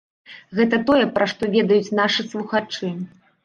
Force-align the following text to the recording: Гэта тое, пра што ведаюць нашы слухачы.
Гэта 0.59 0.79
тое, 0.87 1.03
пра 1.19 1.29
што 1.35 1.51
ведаюць 1.59 1.95
нашы 2.03 2.29
слухачы. 2.33 2.95